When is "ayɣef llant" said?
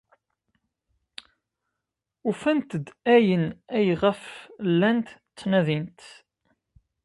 3.77-5.09